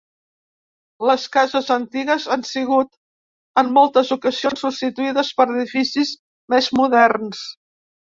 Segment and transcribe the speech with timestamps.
[1.07, 2.89] Les cases antigues han sigut
[3.63, 6.15] en moltes ocasions substituïdes per edificis
[6.55, 7.43] més moderns.